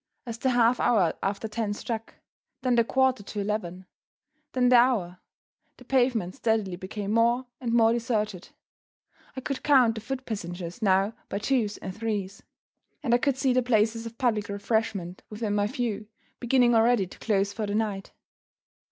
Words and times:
As 0.25 0.39
the 0.39 0.49
half 0.49 0.79
hour 0.79 1.13
after 1.21 1.47
ten 1.47 1.73
struck 1.75 2.15
then 2.63 2.73
the 2.73 2.83
quarter 2.83 3.21
to 3.21 3.39
eleven 3.39 3.85
then 4.53 4.69
the 4.69 4.75
hour 4.75 5.19
the 5.77 5.85
pavement 5.85 6.33
steadily 6.33 6.75
became 6.75 7.11
more 7.11 7.45
and 7.59 7.71
more 7.71 7.93
deserted. 7.93 8.49
I 9.35 9.41
could 9.41 9.61
count 9.61 9.93
the 9.93 10.01
foot 10.01 10.25
passengers 10.25 10.81
now 10.81 11.13
by 11.29 11.37
twos 11.37 11.77
and 11.77 11.95
threes; 11.95 12.41
and 13.03 13.13
I 13.13 13.19
could 13.19 13.37
see 13.37 13.53
the 13.53 13.61
places 13.61 14.07
of 14.07 14.17
public 14.17 14.49
refreshment 14.49 15.21
within 15.29 15.53
my 15.53 15.67
view 15.67 16.07
beginning 16.39 16.73
already 16.73 17.05
to 17.05 17.19
close 17.19 17.53
for 17.53 17.67
the 17.67 17.75
night. 17.75 18.11